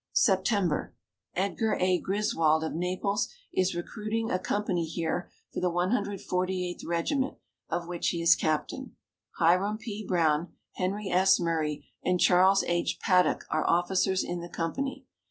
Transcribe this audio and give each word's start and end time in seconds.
September. 0.13 0.95
Edgar 1.35 1.75
A. 1.75 1.99
Griswold 1.99 2.63
of 2.63 2.73
Naples 2.73 3.27
is 3.53 3.75
recruiting 3.75 4.31
a 4.31 4.39
company 4.39 4.83
here 4.83 5.29
for 5.53 5.59
the 5.59 5.69
148th 5.69 6.83
Regiment, 6.83 7.37
of 7.69 7.87
which 7.87 8.07
he 8.09 8.19
is 8.19 8.33
captain. 8.35 8.95
Hiram 9.37 9.77
P. 9.77 10.03
Brown, 10.03 10.53
Henry 10.71 11.11
S. 11.11 11.39
Murray 11.39 11.87
and 12.03 12.19
Charles 12.19 12.63
H. 12.63 12.97
Paddock 12.99 13.45
are 13.51 13.63
officers 13.69 14.23
in 14.23 14.39
the 14.41 14.49
company. 14.49 15.05